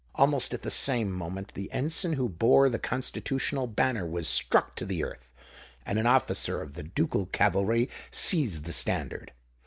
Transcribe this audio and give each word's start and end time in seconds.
Almost 0.15 0.51
at 0.55 0.63
the 0.63 0.71
same 0.71 1.11
moment 1.11 1.49
the 1.53 1.71
ensign 1.71 2.13
who 2.13 2.27
bore 2.27 2.69
the 2.69 2.79
Constitutional 2.79 3.67
banner 3.67 4.03
was 4.03 4.27
struck 4.27 4.75
to 4.77 4.83
the 4.87 5.03
earth; 5.03 5.31
and 5.85 5.99
an 5.99 6.07
officer 6.07 6.59
of 6.59 6.73
the 6.73 6.81
ducal 6.81 7.27
cavalry 7.27 7.87
seized 8.11 8.63
the 8.65 8.73
standard. 8.73 9.31